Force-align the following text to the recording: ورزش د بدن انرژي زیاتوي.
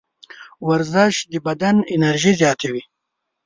ورزش 0.67 1.13
د 1.31 1.33
بدن 1.47 1.75
انرژي 1.93 2.33
زیاتوي. 2.41 2.83